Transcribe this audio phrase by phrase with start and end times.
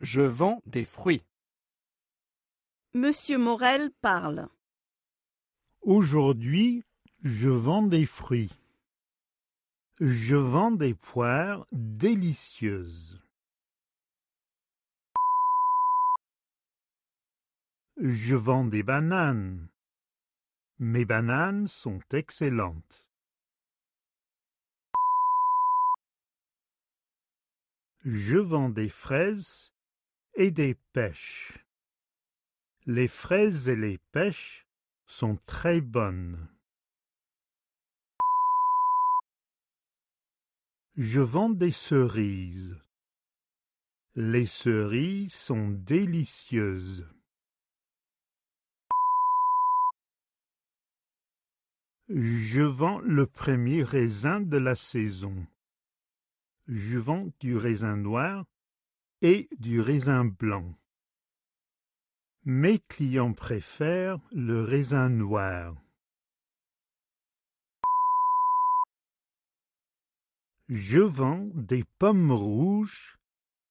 [0.00, 1.22] Je vends des fruits.
[2.94, 4.48] Monsieur Morel parle.
[5.82, 6.84] Aujourd'hui,
[7.22, 8.50] je vends des fruits.
[10.00, 13.20] Je vends des poires délicieuses.
[17.98, 19.68] Je vends des bananes.
[20.78, 23.06] Mes bananes sont excellentes.
[28.06, 29.74] Je vends des fraises
[30.40, 31.58] et des pêches.
[32.86, 34.66] Les fraises et les pêches
[35.06, 36.48] sont très bonnes.
[40.96, 42.80] Je vends des cerises.
[44.14, 47.06] Les cerises sont délicieuses.
[52.08, 55.46] Je vends le premier raisin de la saison.
[56.66, 58.46] Je vends du raisin noir
[59.22, 60.74] et du raisin blanc.
[62.44, 65.76] Mes clients préfèrent le raisin noir.
[70.68, 73.18] Je vends des pommes rouges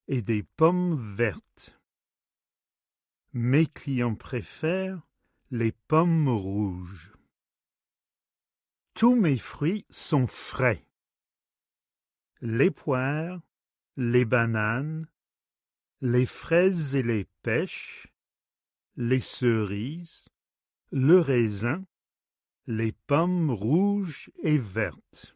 [0.08, 1.80] et des pommes vertes.
[3.34, 5.02] Mes clients préfèrent
[5.50, 7.14] les pommes rouges.
[8.94, 10.86] Tous mes fruits sont frais.
[12.42, 13.42] Les poires,
[13.96, 15.08] les bananes,
[16.02, 18.08] les fraises et les pêches,
[18.96, 20.26] les cerises,
[20.92, 21.86] le raisin,
[22.68, 25.36] les pommes rouges et vertes.